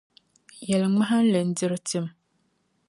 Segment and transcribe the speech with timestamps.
[0.67, 2.05] Yɛli ŋmahinli n-diri tim.